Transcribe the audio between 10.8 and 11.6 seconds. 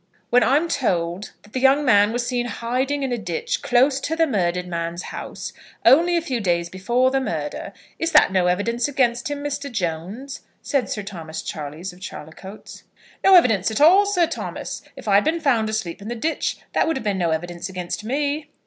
Sir Thomas